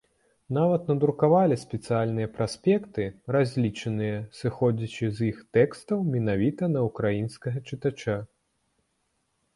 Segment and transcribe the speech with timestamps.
[0.57, 3.05] Нават надрукавалі спецыяльныя праспекты,
[3.35, 8.17] разлічаныя, сыходзячы з іх тэкстаў, менавіта на ўкраінскага чытача.